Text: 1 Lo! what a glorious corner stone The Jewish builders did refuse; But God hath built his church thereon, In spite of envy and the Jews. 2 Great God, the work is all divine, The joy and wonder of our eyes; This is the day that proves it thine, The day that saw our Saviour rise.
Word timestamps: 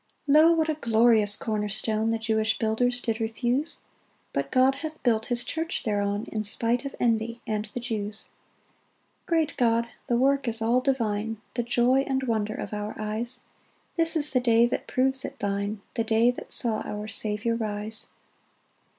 1 0.25 0.33
Lo! 0.35 0.53
what 0.53 0.67
a 0.67 0.73
glorious 0.73 1.35
corner 1.35 1.69
stone 1.69 2.09
The 2.09 2.17
Jewish 2.17 2.57
builders 2.57 3.01
did 3.01 3.21
refuse; 3.21 3.81
But 4.33 4.49
God 4.49 4.73
hath 4.81 5.03
built 5.03 5.27
his 5.27 5.43
church 5.43 5.83
thereon, 5.83 6.25
In 6.31 6.43
spite 6.43 6.85
of 6.85 6.95
envy 6.99 7.39
and 7.45 7.65
the 7.65 7.79
Jews. 7.79 8.29
2 9.27 9.27
Great 9.27 9.55
God, 9.57 9.89
the 10.07 10.17
work 10.17 10.47
is 10.47 10.59
all 10.59 10.81
divine, 10.81 11.39
The 11.53 11.61
joy 11.61 11.99
and 12.07 12.23
wonder 12.23 12.55
of 12.55 12.73
our 12.73 12.95
eyes; 12.99 13.41
This 13.93 14.15
is 14.15 14.33
the 14.33 14.39
day 14.39 14.65
that 14.65 14.87
proves 14.87 15.23
it 15.23 15.37
thine, 15.37 15.81
The 15.93 16.03
day 16.03 16.31
that 16.31 16.51
saw 16.51 16.81
our 16.83 17.07
Saviour 17.07 17.55
rise. 17.55 18.07